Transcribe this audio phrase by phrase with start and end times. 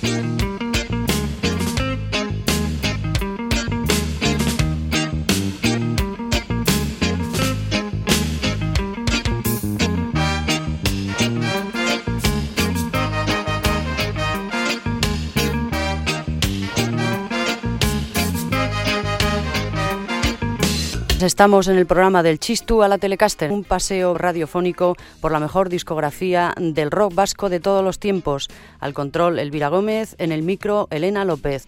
[0.00, 0.33] Thank you.
[21.24, 25.70] Estamos en el programa del Chistu a la Telecaster, un paseo radiofónico por la mejor
[25.70, 28.48] discografía del rock vasco de todos los tiempos.
[28.78, 31.64] Al control Elvira Gómez, en el micro Elena López.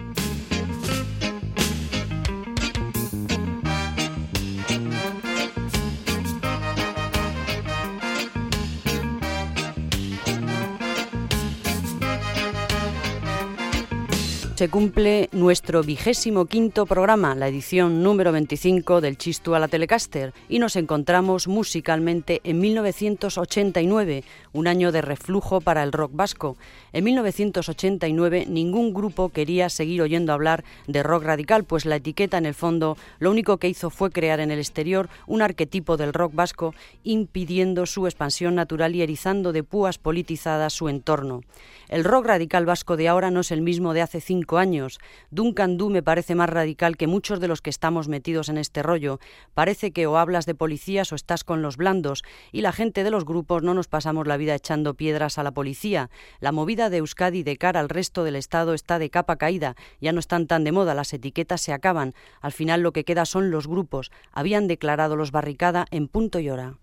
[14.57, 20.33] Se cumple nuestro vigésimo quinto programa, la edición número 25 del Chistu a la Telecaster,
[20.49, 24.25] y nos encontramos musicalmente en 1989,
[24.55, 26.57] un año de reflujo para el rock vasco.
[26.95, 32.47] En 1989 ningún grupo quería seguir oyendo hablar de rock radical, pues la etiqueta en
[32.47, 36.35] el fondo lo único que hizo fue crear en el exterior un arquetipo del rock
[36.35, 41.43] vasco, impidiendo su expansión natural y erizando de púas politizadas su entorno.
[41.89, 45.01] El rock radical vasco de ahora no es el mismo de hace cinco años.
[45.31, 48.85] Duncan Du me parece más radical que muchos de los que estamos metidos en este
[48.85, 49.19] rollo.
[49.55, 52.23] Parece que o hablas de policías o estás con los blandos,
[52.53, 55.51] y la gente de los grupos no nos pasamos la vida echando piedras a la
[55.51, 56.09] policía.
[56.39, 60.13] La movida de Euskadi de cara al resto del Estado está de capa caída, ya
[60.13, 62.15] no están tan de moda, las etiquetas se acaban.
[62.41, 64.13] Al final lo que queda son los grupos.
[64.33, 66.77] Habían declarado los barricada en punto y hora.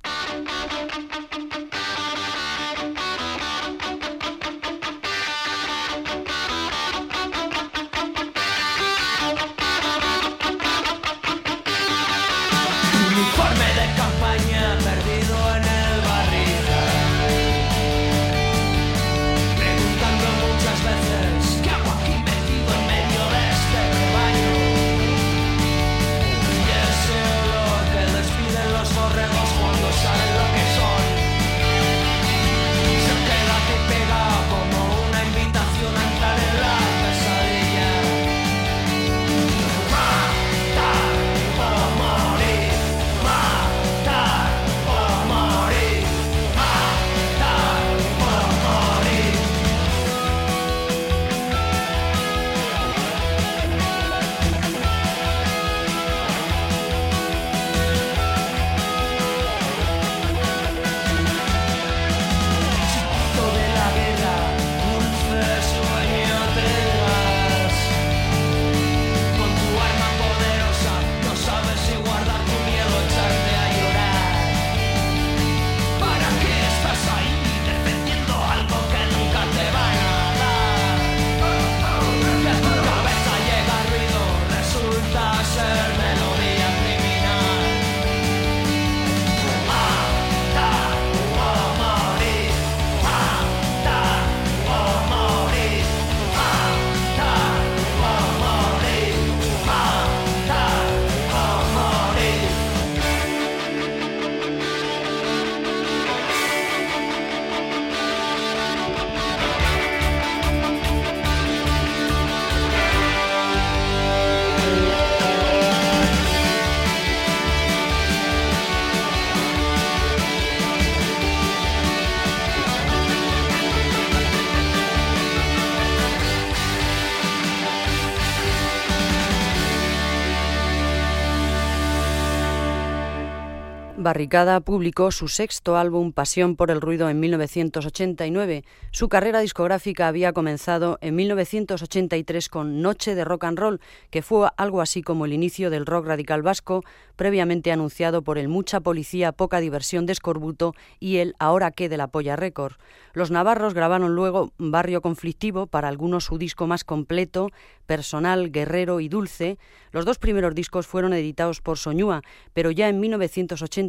[134.04, 138.66] Barricada publicó su sexto álbum Pasión por el Ruido en 1989.
[138.92, 143.82] Su carrera discográfica había comenzado en 1983 con Noche de Rock and Roll,
[144.12, 146.84] que fue algo así como el inicio del rock radical vasco,
[147.16, 151.98] previamente anunciado por el Mucha Policía, Poca Diversión de Escorbuto y el Ahora qué de
[151.98, 152.74] la Polla Record.
[153.14, 157.50] Los navarros grabaron luego Barrio Conflictivo, para algunos su disco más completo,
[157.86, 159.58] personal, guerrero y dulce.
[159.92, 162.22] Los dos primeros discos fueron editados por Soñúa,
[162.54, 163.00] pero ya en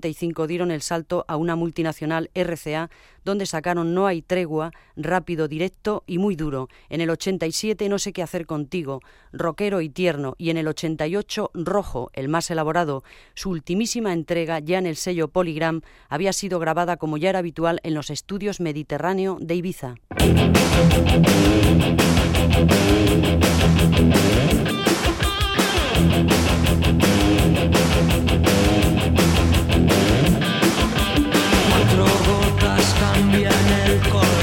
[0.04, 2.90] 1985 dieron el salto a una multinacional RCA,
[3.24, 6.68] donde sacaron No hay tregua, rápido, directo y muy duro.
[6.90, 9.00] En el 87 No sé qué hacer contigo,
[9.32, 13.02] rockero y tierno, y en el 88 Rojo, el más elaborado.
[13.34, 17.80] Su ultimísima entrega, ya en el sello Polygram, había sido grabada como ya era habitual
[17.82, 19.94] en los estudios Mediterráneo de Ibiza.
[33.12, 33.52] Cambian
[33.86, 34.33] el color.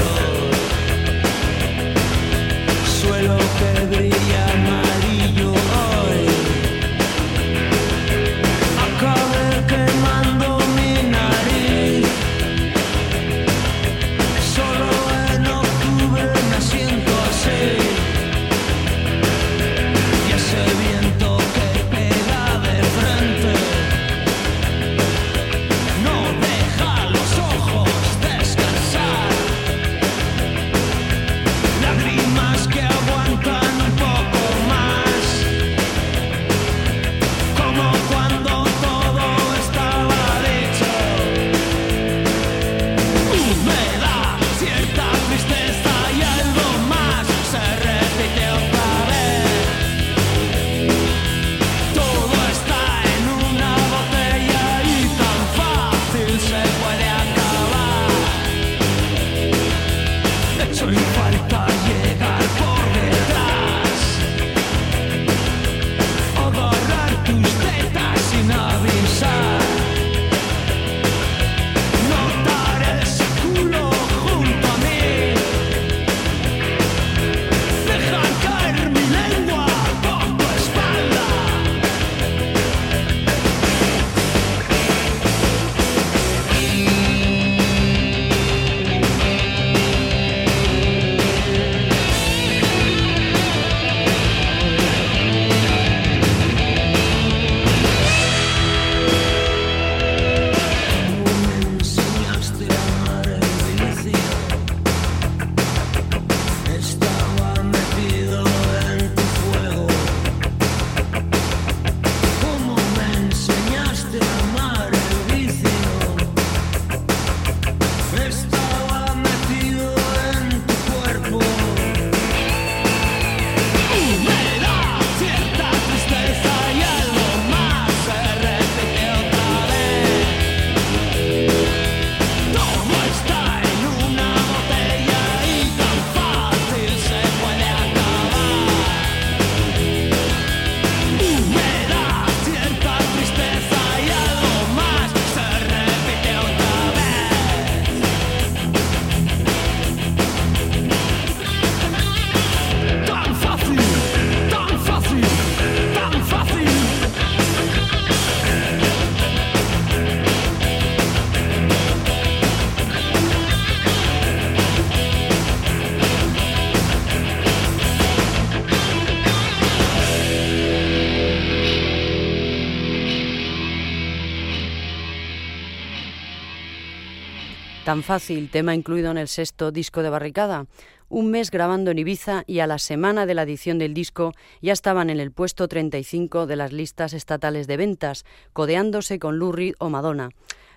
[177.92, 180.64] Tan fácil, tema incluido en el sexto disco de Barricada.
[181.10, 184.72] Un mes grabando en Ibiza y a la semana de la edición del disco ya
[184.72, 188.24] estaban en el puesto 35 de las listas estatales de ventas,
[188.54, 190.30] codeándose con Lou Reed o Madonna.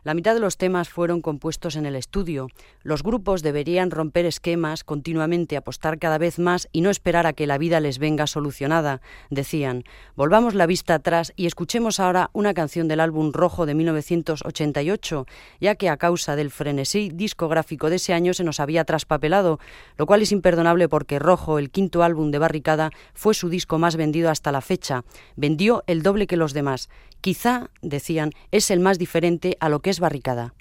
[0.05, 2.49] La mitad de los temas fueron compuestos en el estudio.
[2.83, 7.47] Los grupos deberían romper esquemas, continuamente apostar cada vez más y no esperar a que
[7.47, 9.83] la vida les venga solucionada, decían.
[10.15, 15.25] Volvamos la vista atrás y escuchemos ahora una canción del álbum Rojo de 1988,
[15.59, 19.59] ya que a causa del frenesí discográfico de ese año se nos había traspapelado,
[19.97, 23.95] lo cual es imperdonable porque Rojo, el quinto álbum de Barricada, fue su disco más
[23.95, 25.03] vendido hasta la fecha.
[25.35, 26.89] Vendió el doble que los demás
[27.25, 30.53] Quizá, decían, es el más diferente a lo que es barricada.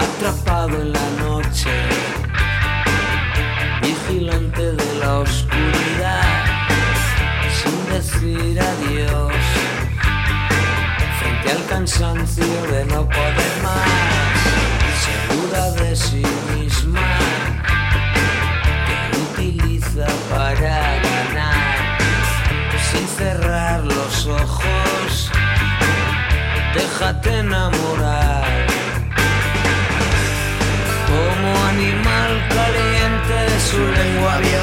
[0.00, 1.70] Atrapado en la noche,
[3.82, 5.43] vigilante de la oscuridad
[11.74, 14.38] cansancio de no poder más,
[15.06, 16.22] segura de sí
[16.54, 17.00] misma,
[18.86, 19.00] que
[19.42, 20.76] utiliza para
[21.08, 21.98] ganar
[22.88, 25.30] sin cerrar los ojos.
[26.74, 28.66] Déjate enamorar
[31.08, 33.36] como animal caliente,
[33.68, 34.53] su lengua violenta,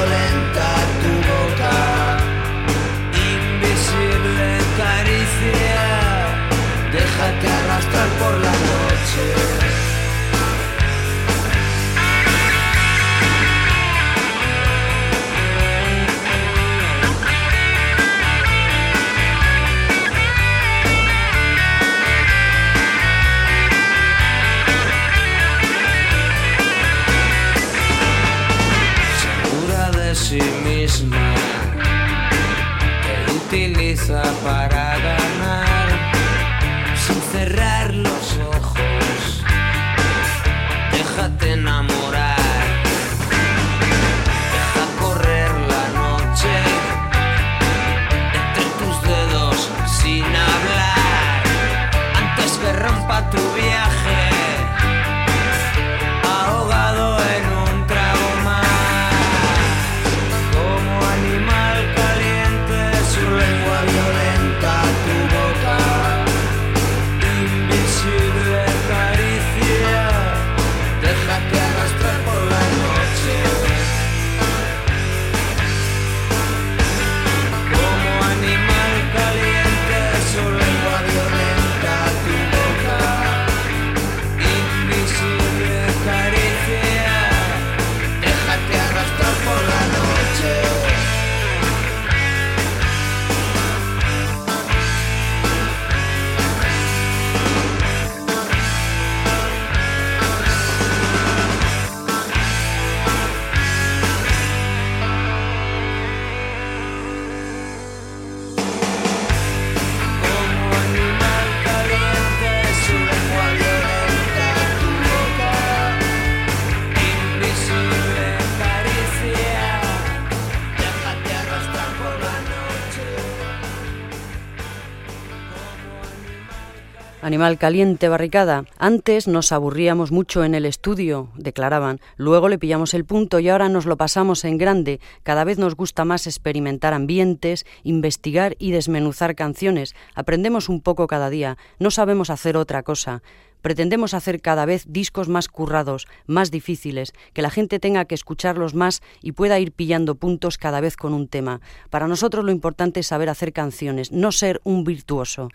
[127.42, 128.66] Animal caliente, barricada.
[128.78, 131.98] Antes nos aburríamos mucho en el estudio, declaraban.
[132.16, 135.00] Luego le pillamos el punto y ahora nos lo pasamos en grande.
[135.24, 139.96] Cada vez nos gusta más experimentar ambientes, investigar y desmenuzar canciones.
[140.14, 141.58] Aprendemos un poco cada día.
[141.80, 143.24] No sabemos hacer otra cosa.
[143.60, 148.74] Pretendemos hacer cada vez discos más currados, más difíciles, que la gente tenga que escucharlos
[148.74, 151.60] más y pueda ir pillando puntos cada vez con un tema.
[151.90, 155.48] Para nosotros lo importante es saber hacer canciones, no ser un virtuoso.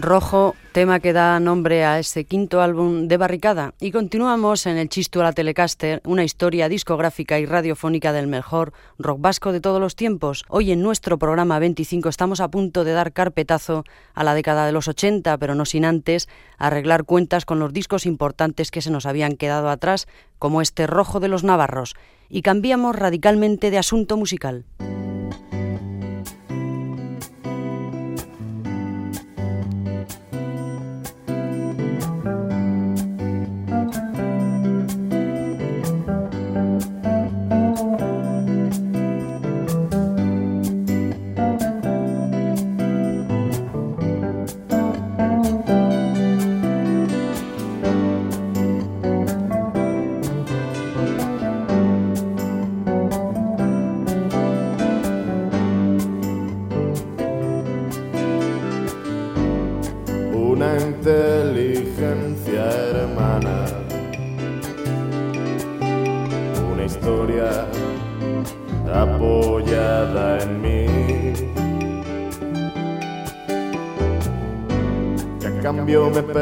[0.00, 3.74] Rojo, tema que da nombre a este quinto álbum de Barricada.
[3.80, 8.72] Y continuamos en el Chisto a la Telecaster, una historia discográfica y radiofónica del mejor
[8.98, 10.44] rock vasco de todos los tiempos.
[10.48, 14.72] Hoy en nuestro programa 25 estamos a punto de dar carpetazo a la década de
[14.72, 16.28] los 80, pero no sin antes
[16.58, 20.06] arreglar cuentas con los discos importantes que se nos habían quedado atrás,
[20.38, 21.94] como este Rojo de los Navarros.
[22.28, 24.64] Y cambiamos radicalmente de asunto musical.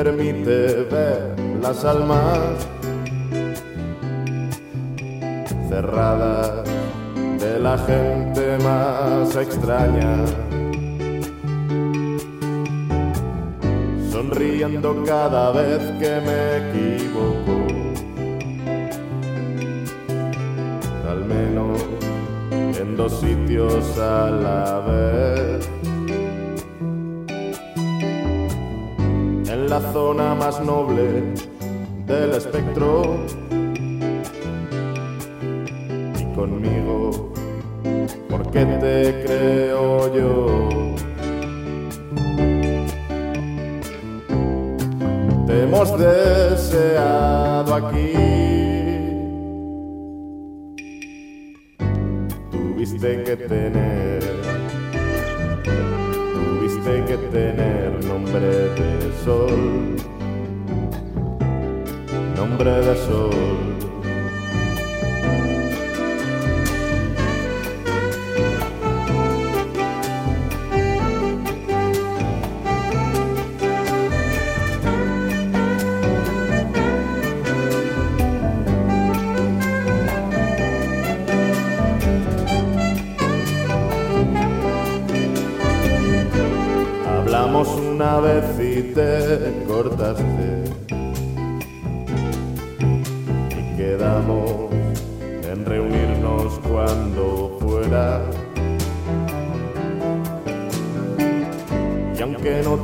[0.05, 2.39] Permite ver las almas
[5.71, 6.69] cerradas
[7.41, 10.13] de la gente más extraña.
[14.13, 17.57] Sonriendo cada vez que me equivoco.
[21.09, 21.81] Al menos
[22.79, 25.96] en dos sitios a la vez.
[29.81, 31.23] La zona más noble
[32.07, 33.19] del espectro.
[36.19, 37.33] Y conmigo,
[38.31, 40.59] porque te creo yo.
[45.47, 48.13] Te hemos deseado aquí.
[52.51, 53.96] Tuviste que tener,
[62.57, 63.57] nombre de sol.
[87.97, 90.36] una vez y te cortaste.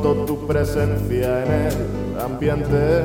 [0.02, 3.04] Tu presencia en el ambiente,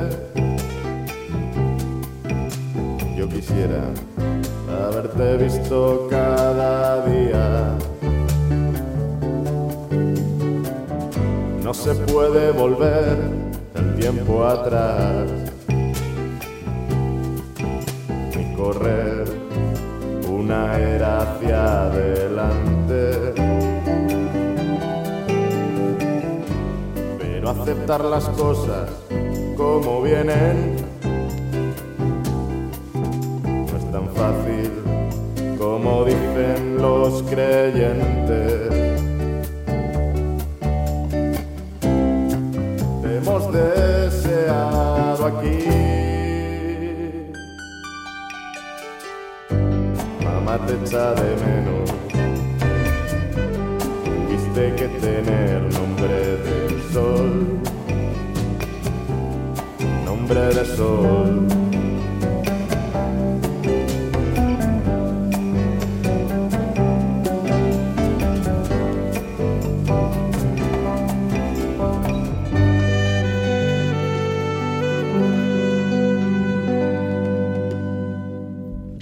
[3.16, 3.84] yo quisiera
[4.84, 7.76] haberte visto cada día.
[11.62, 13.16] No se puede volver
[13.76, 15.17] el tiempo atrás
[27.88, 28.90] aceptar las cosas
[29.56, 30.76] como vienen
[33.42, 34.70] no es tan fácil
[35.58, 38.78] como dicen los creyentes.
[43.52, 45.64] deseado aquí.
[50.24, 51.87] Mamá te echa de menos,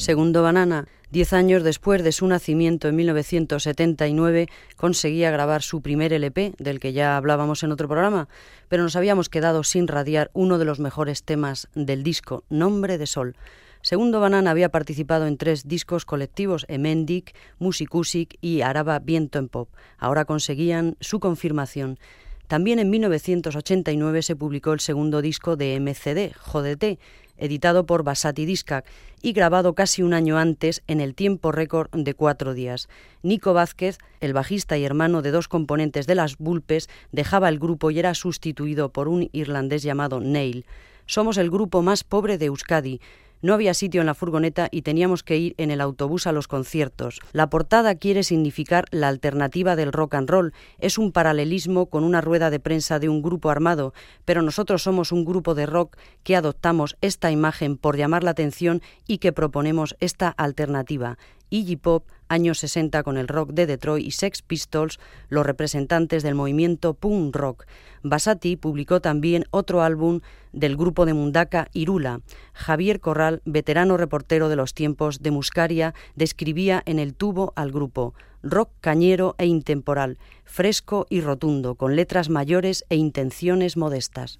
[0.06, 6.54] Segundo Banana, diez años después de su nacimiento en 1979, conseguía grabar su primer LP,
[6.58, 8.28] del que ya hablábamos en otro programa,
[8.68, 13.06] pero nos habíamos quedado sin radiar uno de los mejores temas del disco, Nombre de
[13.06, 13.36] Sol.
[13.82, 19.68] Segundo Banana había participado en tres discos colectivos, Emendic, Musicusic y Araba Viento en Pop.
[19.98, 21.98] Ahora conseguían su confirmación.
[22.48, 26.98] También en 1989 se publicó el segundo disco de MCD, JDT,
[27.38, 28.86] editado por Basati Discac
[29.20, 32.88] y grabado casi un año antes en el tiempo récord de cuatro días.
[33.22, 37.90] Nico Vázquez, el bajista y hermano de dos componentes de las Bulpes, dejaba el grupo
[37.90, 40.64] y era sustituido por un irlandés llamado Neil.
[41.06, 43.00] Somos el grupo más pobre de Euskadi.
[43.42, 46.48] No había sitio en la furgoneta y teníamos que ir en el autobús a los
[46.48, 47.20] conciertos.
[47.32, 50.52] La portada quiere significar la alternativa del rock and roll.
[50.78, 53.92] Es un paralelismo con una rueda de prensa de un grupo armado,
[54.24, 58.80] pero nosotros somos un grupo de rock que adoptamos esta imagen por llamar la atención
[59.06, 61.18] y que proponemos esta alternativa.
[61.50, 66.34] Iggy Pop, años 60 con el rock de Detroit y Sex Pistols, los representantes del
[66.34, 67.66] movimiento punk rock.
[68.02, 70.20] Basati publicó también otro álbum
[70.52, 72.20] del grupo de Mundaka Irula.
[72.52, 78.14] Javier Corral, veterano reportero de los tiempos de Muscaria, describía en el tubo al grupo
[78.42, 84.38] rock cañero e intemporal, fresco y rotundo, con letras mayores e intenciones modestas.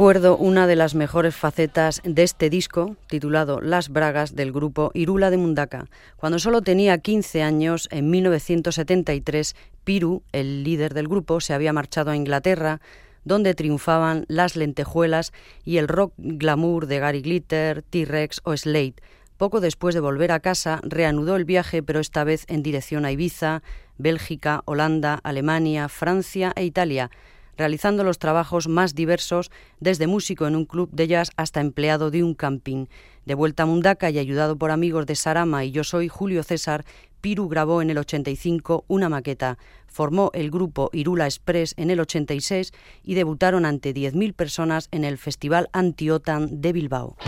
[0.00, 5.28] Recuerdo una de las mejores facetas de este disco, titulado Las Bragas, del grupo Irula
[5.28, 5.88] de Mundaka.
[6.16, 12.10] Cuando solo tenía 15 años, en 1973, Piru, el líder del grupo, se había marchado
[12.10, 12.80] a Inglaterra,
[13.24, 15.34] donde triunfaban las lentejuelas
[15.66, 18.94] y el rock glamour de Gary Glitter, T-Rex o Slade.
[19.36, 23.12] Poco después de volver a casa, reanudó el viaje, pero esta vez en dirección a
[23.12, 23.62] Ibiza,
[23.98, 27.10] Bélgica, Holanda, Alemania, Francia e Italia
[27.60, 32.24] realizando los trabajos más diversos, desde músico en un club de jazz hasta empleado de
[32.24, 32.86] un camping.
[33.26, 36.86] De vuelta a Mundaca y ayudado por amigos de Sarama y yo soy Julio César,
[37.20, 42.72] Piru grabó en el 85 una maqueta, formó el grupo Irula Express en el 86
[43.04, 47.18] y debutaron ante 10.000 personas en el Festival Antiotan de Bilbao.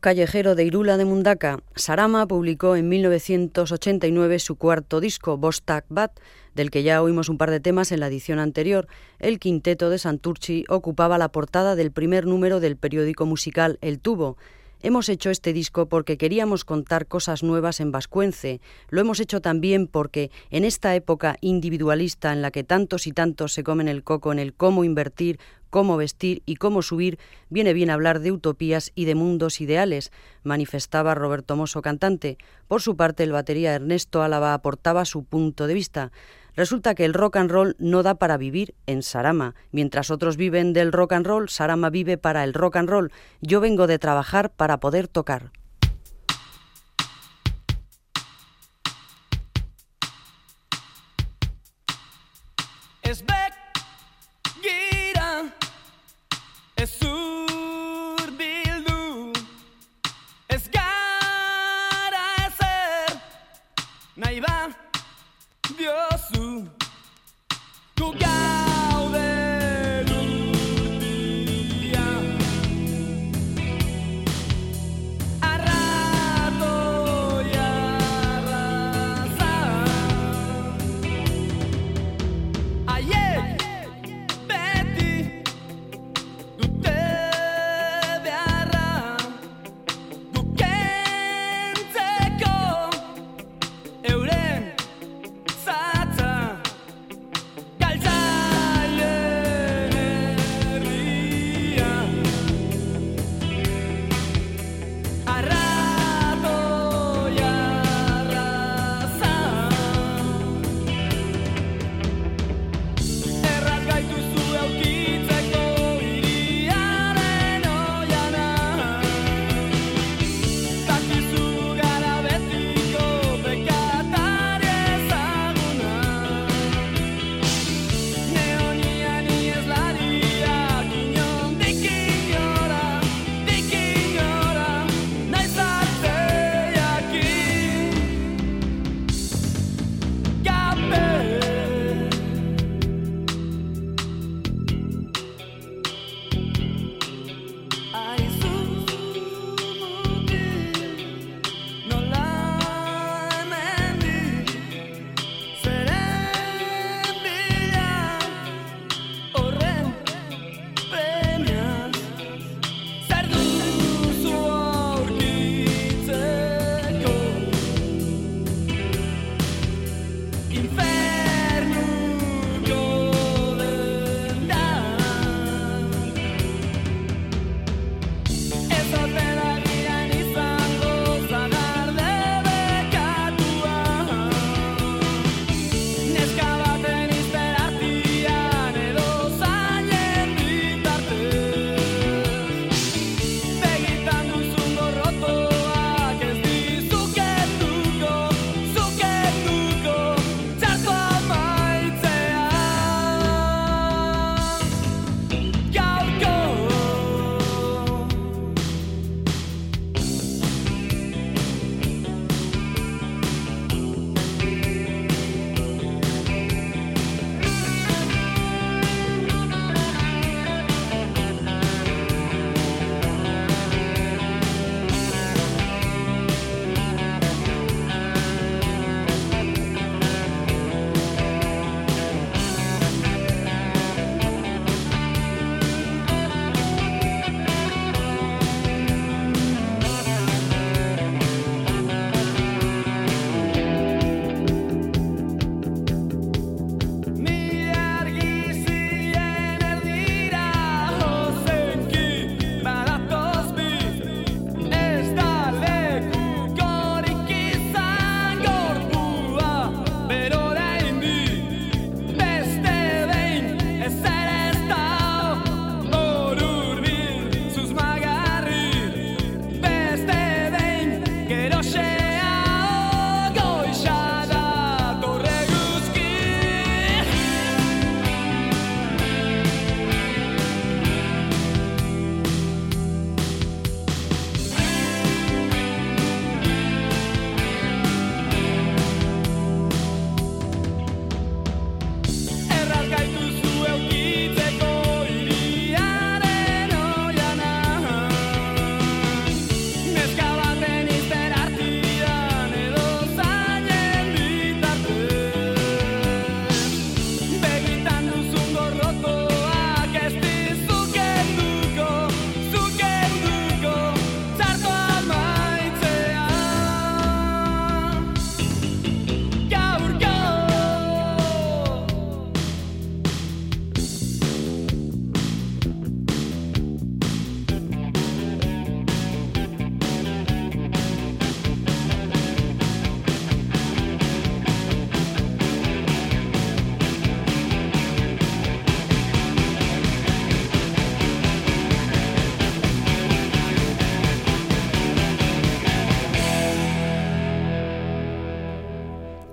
[0.00, 6.18] Callejero de Irula de Mundaka, Sarama publicó en 1989 su cuarto disco, Bostak Bat,
[6.54, 8.88] del que ya oímos un par de temas en la edición anterior.
[9.18, 14.38] El quinteto de Santurci ocupaba la portada del primer número del periódico musical El Tubo.
[14.82, 18.62] Hemos hecho este disco porque queríamos contar cosas nuevas en Vascuence.
[18.88, 23.52] Lo hemos hecho también porque en esta época individualista en la que tantos y tantos
[23.52, 25.38] se comen el coco en el cómo invertir,
[25.70, 31.14] cómo vestir y cómo subir, viene bien hablar de utopías y de mundos ideales, manifestaba
[31.14, 32.36] Roberto Mosso, cantante.
[32.68, 36.12] Por su parte, el batería Ernesto Álava aportaba su punto de vista.
[36.56, 39.54] Resulta que el rock and roll no da para vivir en Sarama.
[39.70, 43.12] Mientras otros viven del rock and roll, Sarama vive para el rock and roll.
[43.40, 45.52] Yo vengo de trabajar para poder tocar.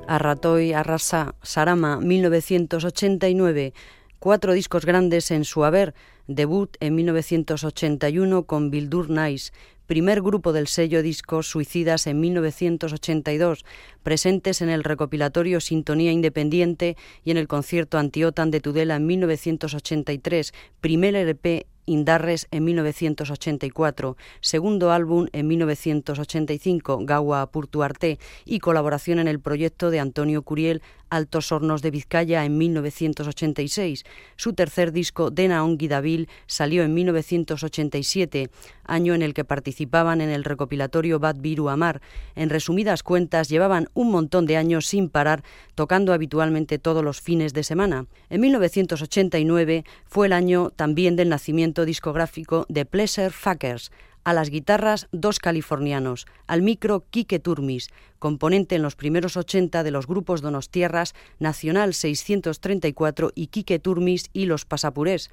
[0.08, 3.74] Arratoy Arrasa Sarama 1989,
[4.20, 5.93] cuatro discos grandes en su haber,
[6.28, 9.51] debut en 1981 con Bildur Nice,
[9.86, 13.66] primer grupo del sello discos Suicidas en 1982,
[14.03, 20.53] presentes en el recopilatorio Sintonía Independiente y en el concierto Antiotan de Tudela en 1983,
[20.82, 29.40] primer LP Indarres en 1984, segundo álbum en 1985, Gawa Purtuarte, y colaboración en el
[29.40, 34.03] proyecto de Antonio Curiel, Altos Hornos de Vizcaya, en 1986.
[34.36, 38.49] Su tercer disco, Dena Onguidavil, salió en 1987,
[38.84, 42.01] año en el que participaban en el recopilatorio Bad Viru Amar.
[42.36, 45.43] En resumidas cuentas, llevaban un montón de años sin parar,
[45.76, 48.05] tocando habitualmente todos los fines de semana.
[48.30, 53.91] En 1989 fue el año también del nacimiento discográfico de Pleasure Fuckers,
[54.28, 57.88] a las guitarras dos californianos, al micro Quique Turmis,
[58.20, 64.46] componente en los primeros 80 de los grupos Donostierras, Nacional 634 y Quique Turmis y
[64.48, 65.32] los Pasapurés.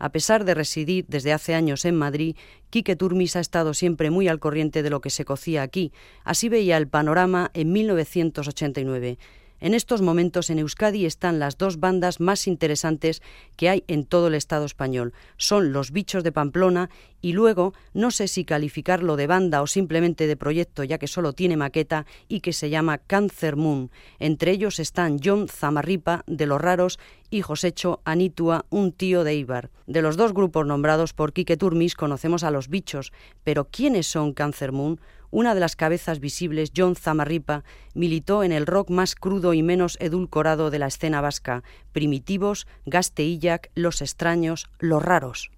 [0.00, 2.34] A pesar de residir desde hace años en Madrid,
[2.70, 5.92] Quique Turmis ha estado siempre muy al corriente de lo que se cocía aquí.
[6.24, 9.18] Así veía el panorama en 1989.
[9.62, 13.22] En estos momentos en Euskadi están las dos bandas más interesantes
[13.56, 15.12] que hay en todo el Estado español.
[15.36, 16.90] Son Los Bichos de Pamplona
[17.20, 21.32] y luego, no sé si calificarlo de banda o simplemente de proyecto ya que solo
[21.32, 23.92] tiene maqueta y que se llama Cancer Moon.
[24.18, 26.98] Entre ellos están John Zamarripa de Los Raros
[27.30, 29.70] y Josecho Anitua, un tío de Ibar.
[29.86, 33.12] De los dos grupos nombrados por Quique Turmis conocemos a Los Bichos,
[33.44, 34.98] pero ¿quiénes son Cancer Moon?
[35.32, 37.64] Una de las cabezas visibles, John Zamarripa,
[37.94, 43.70] militó en el rock más crudo y menos edulcorado de la escena vasca, Primitivos, Gasteillac,
[43.74, 45.50] Los Extraños, Los Raros.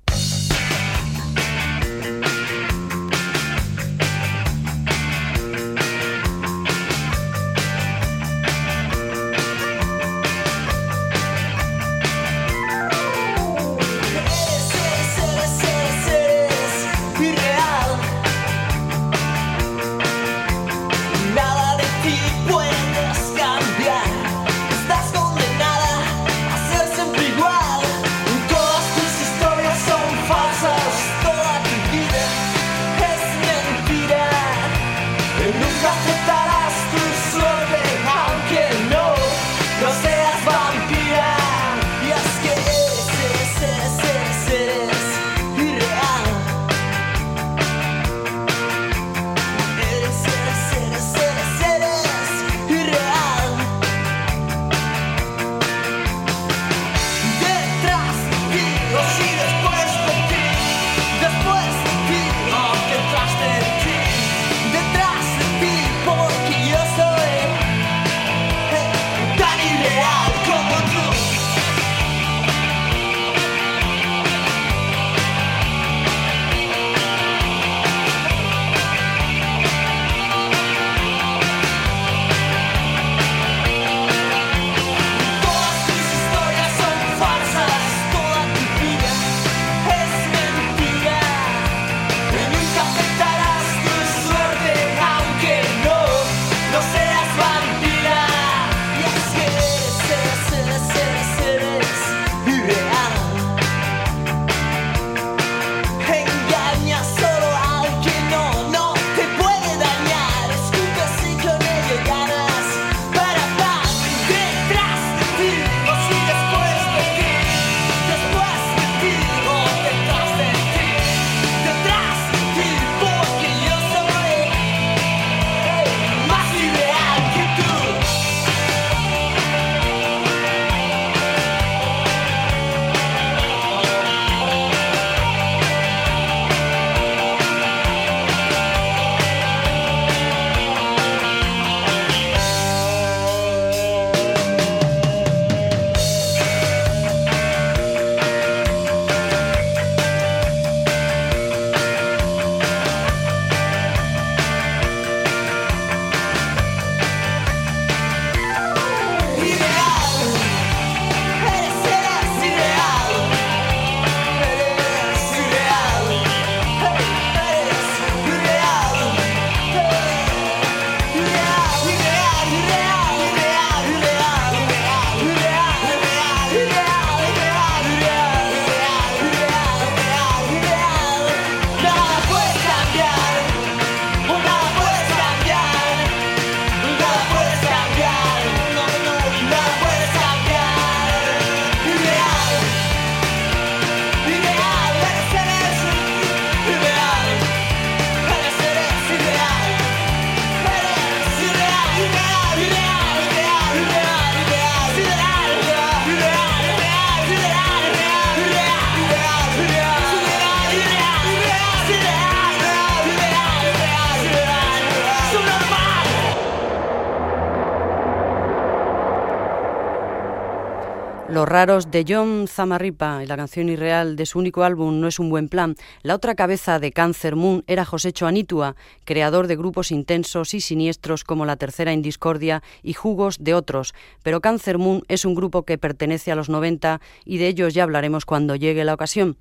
[221.35, 225.19] Los raros de John Zamarripa y la canción irreal de su único álbum No es
[225.19, 225.75] un buen plan.
[226.05, 231.25] La otra cabeza de Cancer Moon era José Choanitua, creador de grupos intensos y siniestros
[231.25, 233.95] como La Tercera Indiscordia y Jugos de otros.
[234.23, 237.83] Pero Cancer Moon es un grupo que pertenece a los 90 y de ellos ya
[237.83, 239.37] hablaremos cuando llegue la ocasión.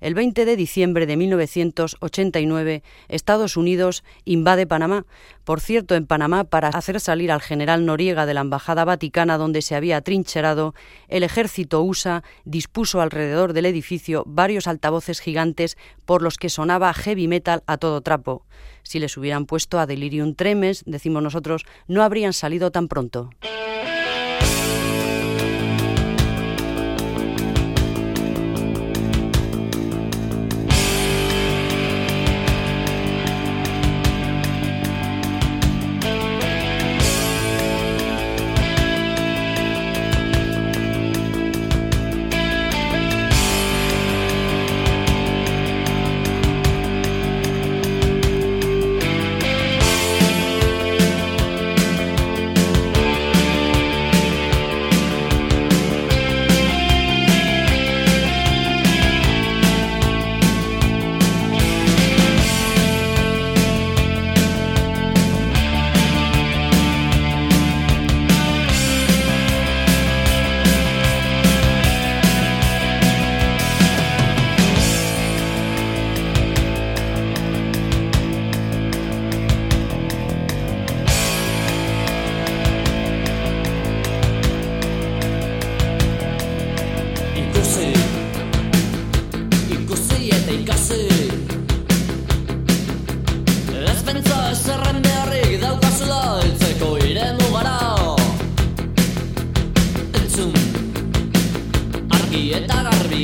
[0.00, 5.06] El 20 de diciembre de 1989, Estados Unidos invade Panamá.
[5.44, 9.62] Por cierto, en Panamá, para hacer salir al general Noriega de la Embajada Vaticana donde
[9.62, 10.74] se había trincherado,
[11.08, 17.28] el ejército USA dispuso alrededor del edificio varios altavoces gigantes por los que sonaba heavy
[17.28, 18.44] metal a todo trapo.
[18.82, 23.30] Si les hubieran puesto a Delirium Tremes, decimos nosotros, no habrían salido tan pronto.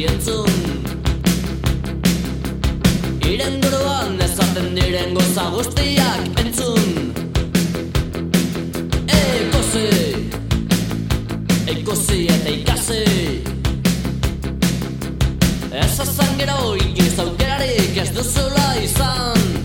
[0.03, 0.51] entzun
[3.31, 7.13] Iren goroan ezaten diren goza guztiak entzun
[9.19, 9.87] Ekozi
[11.77, 13.05] Ekozi eta ikasi
[15.85, 19.64] Ez azan gero ikiz aukerarik ez duzula izan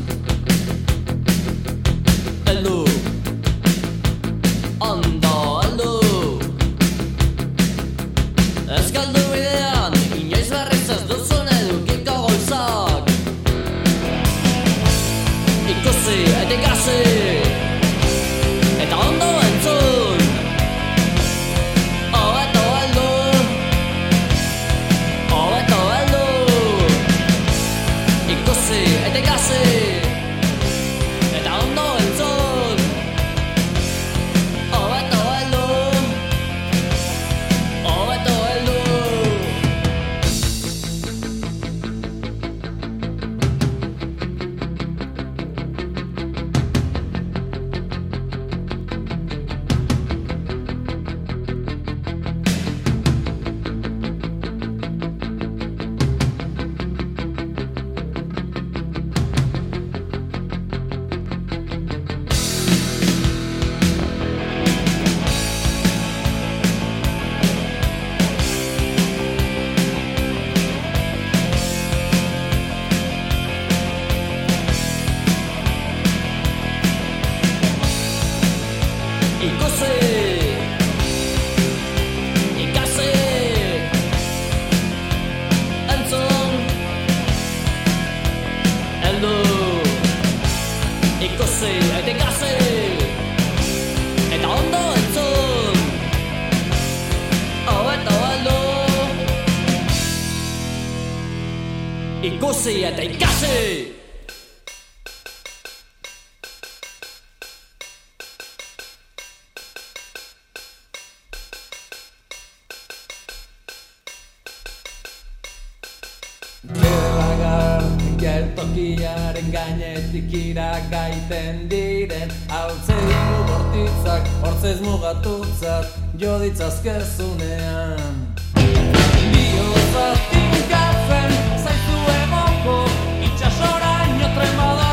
[124.20, 125.86] gauzak Hortzez mugatutzat
[126.18, 131.32] jo ditzazkezunean Bioz bat tinkatzen
[131.64, 132.78] zaitu emoko
[133.24, 134.89] Itxasora inotren badan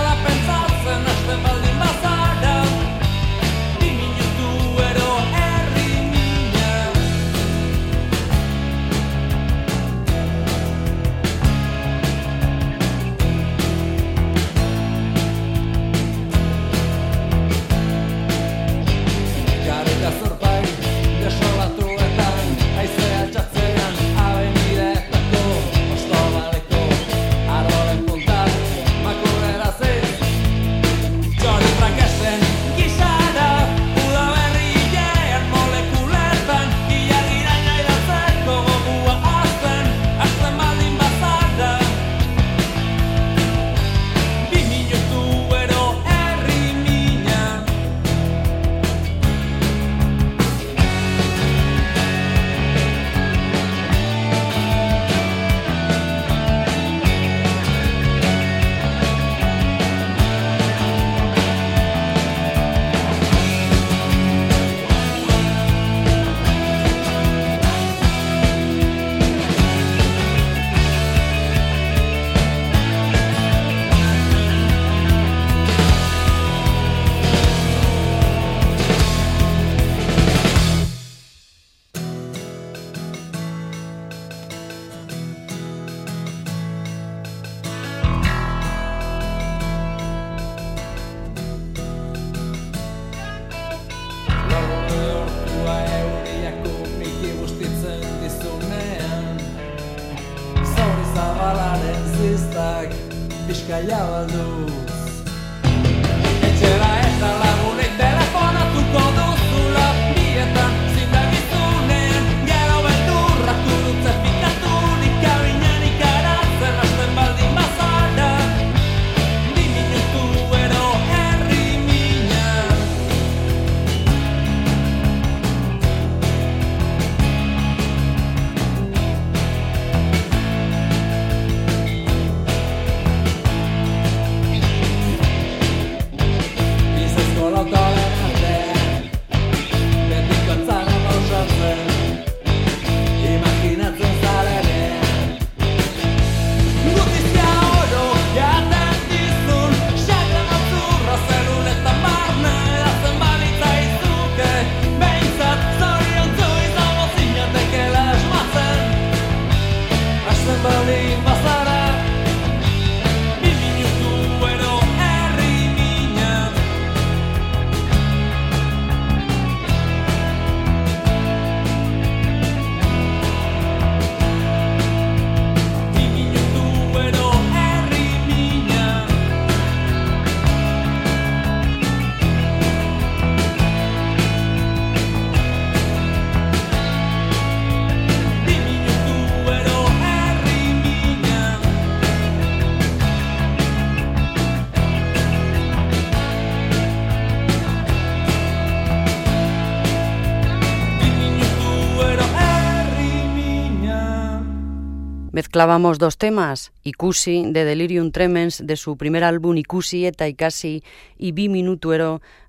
[205.56, 210.84] Mezclábamos dos temas, Ikusi de Delirium Tremens de su primer álbum Ikusi eta Ikasi
[211.16, 211.48] y Bi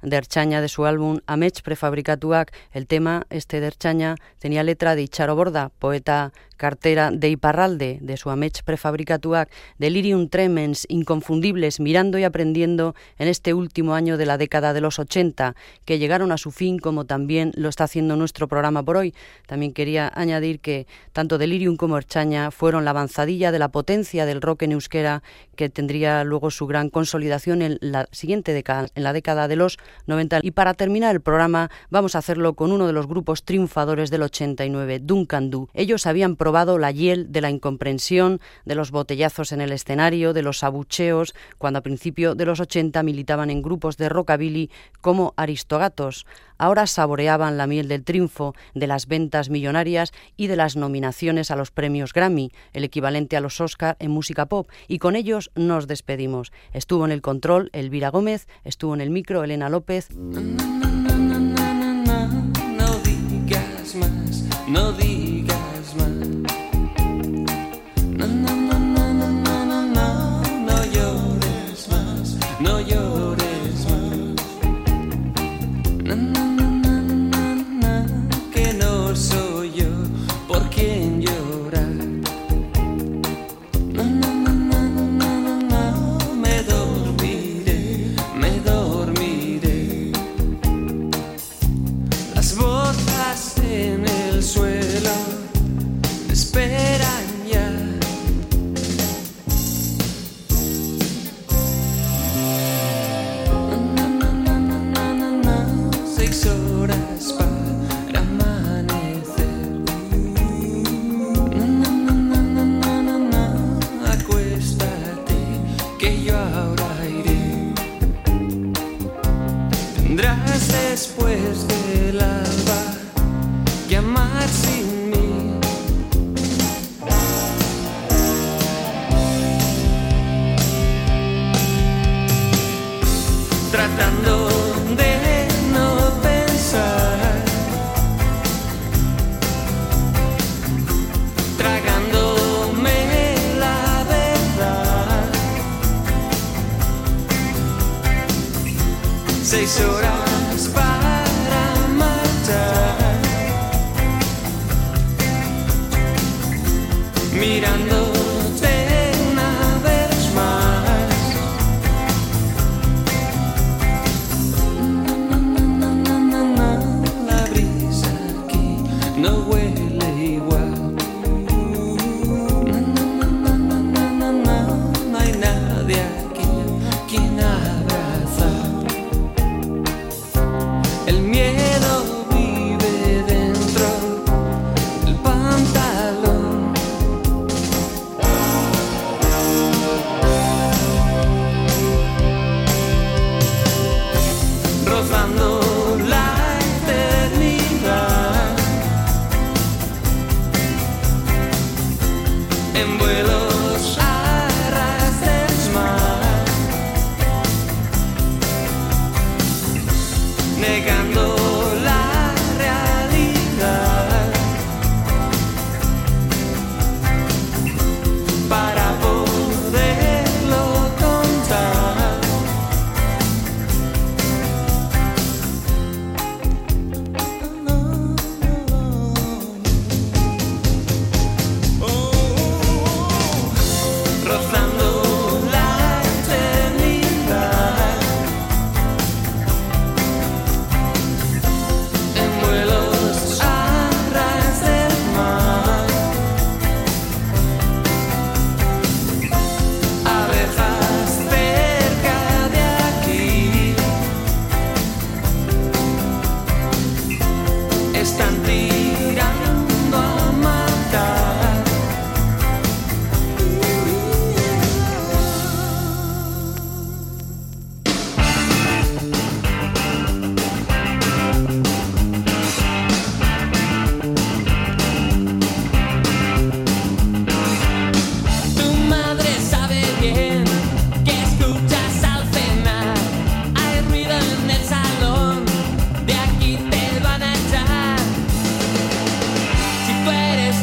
[0.07, 2.53] Minutuero de su álbum Amech Prefabricatuak.
[2.71, 8.17] El tema, este de Erchaña, tenía letra de Icharo Borda, poeta cartera de Iparralde, de
[8.17, 14.37] su Amech Prefabricatuac, Delirium Tremens, inconfundibles, mirando y aprendiendo en este último año de la
[14.37, 15.55] década de los 80,
[15.85, 19.13] que llegaron a su fin como también lo está haciendo nuestro programa por hoy.
[19.45, 24.41] También quería añadir que tanto Delirium como Erchaña fueron la avanzadilla de la potencia del
[24.41, 25.21] rock en euskera
[25.55, 29.77] que tendría luego su gran consolidación en la siguiente década, en la década de los
[30.05, 30.39] 90.
[30.43, 34.23] Y para terminar el programa vamos a hacerlo con uno de los grupos triunfadores del
[34.23, 35.69] 89, Duncan Du.
[35.73, 40.43] Ellos habían probado la hiel de la incomprensión, de los botellazos en el escenario, de
[40.43, 44.69] los abucheos, cuando a principio de los 80 militaban en grupos de rockabilly
[45.01, 46.25] como Aristogatos.
[46.57, 51.55] Ahora saboreaban la miel del triunfo, de las ventas millonarias y de las nominaciones a
[51.55, 55.87] los premios Grammy, el equivalente a los Oscar en música pop, y con ellos nos
[55.87, 56.51] despedimos.
[56.73, 60.09] Estuvo en el control Elvira Gómez, estuvo en el micro Elena López.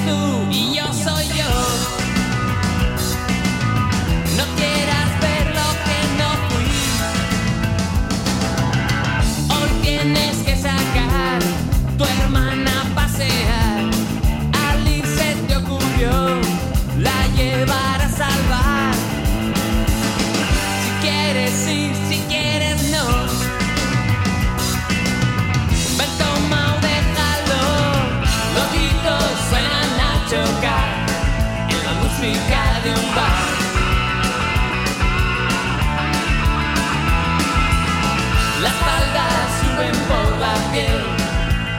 [0.07, 0.64] No.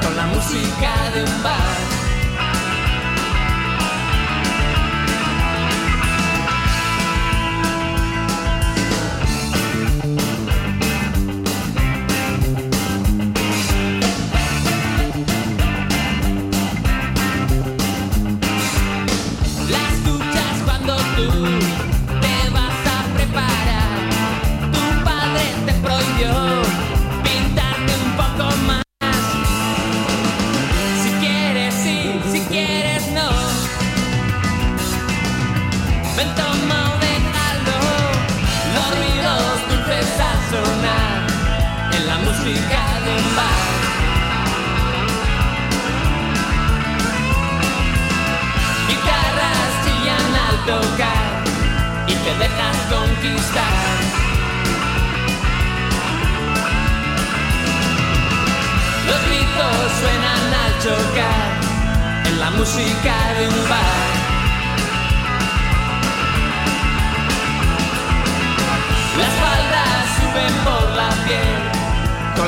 [0.01, 1.84] con la música de un bar.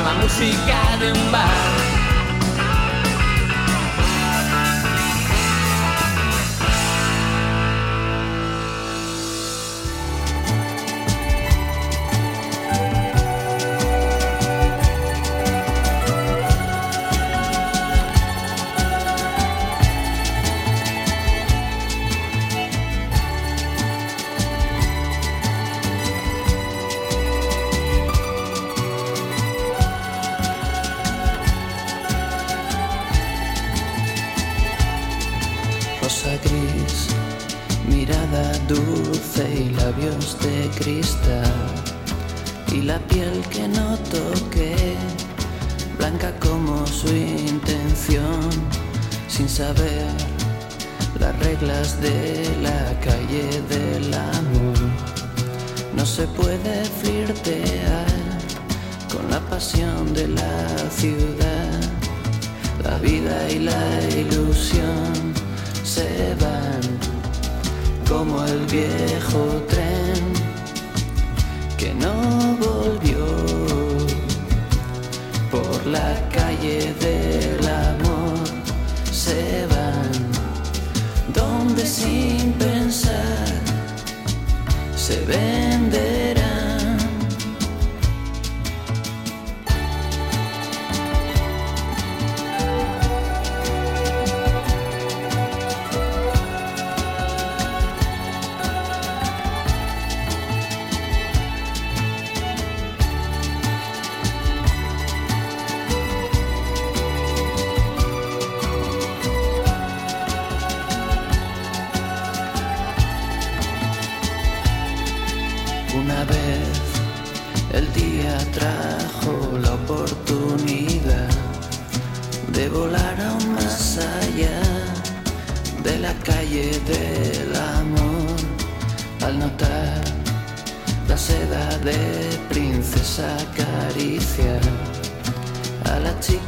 [0.02, 1.87] la música de un bar.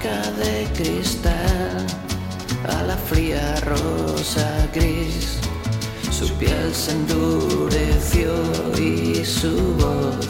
[0.02, 1.86] de cristal
[2.66, 5.38] a la fría rosa gris.
[6.10, 8.32] Su piel se endureció
[8.78, 10.26] y su voz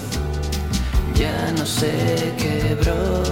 [1.14, 3.23] ya no se quebró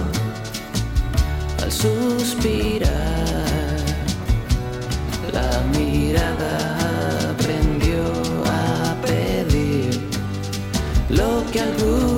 [1.61, 2.89] al suspirar.
[5.33, 8.01] La mirada aprendió
[8.45, 9.99] a pedir
[11.09, 12.08] lo que algún